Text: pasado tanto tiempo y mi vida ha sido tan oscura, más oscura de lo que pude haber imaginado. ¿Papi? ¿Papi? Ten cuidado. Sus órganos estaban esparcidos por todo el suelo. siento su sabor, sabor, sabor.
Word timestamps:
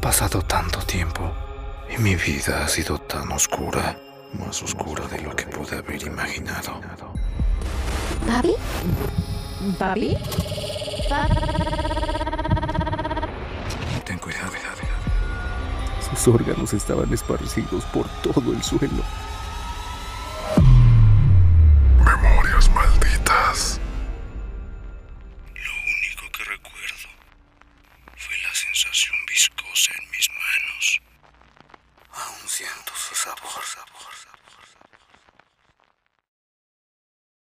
pasado 0.00 0.40
tanto 0.42 0.78
tiempo 0.80 1.30
y 1.94 2.00
mi 2.00 2.14
vida 2.16 2.64
ha 2.64 2.68
sido 2.68 2.98
tan 2.98 3.30
oscura, 3.32 3.98
más 4.32 4.62
oscura 4.62 5.06
de 5.08 5.20
lo 5.20 5.36
que 5.36 5.44
pude 5.46 5.76
haber 5.76 6.02
imaginado. 6.02 6.80
¿Papi? 8.26 8.54
¿Papi? 9.78 10.16
Ten 14.04 14.18
cuidado. 14.18 14.50
Sus 16.10 16.34
órganos 16.34 16.72
estaban 16.72 17.12
esparcidos 17.12 17.84
por 17.86 18.08
todo 18.22 18.52
el 18.52 18.62
suelo. 18.62 19.02
siento 32.60 32.92
su 32.94 33.14
sabor, 33.14 33.64
sabor, 33.64 34.12
sabor. 34.14 34.29